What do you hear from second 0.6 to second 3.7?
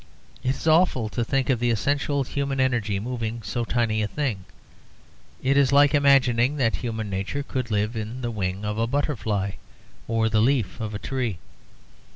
awful to think of the essential human energy moving so